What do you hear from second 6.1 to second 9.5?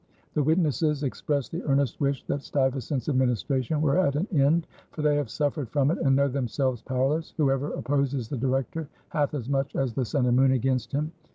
know themselves powerless. Whoever opposes the Director "hath as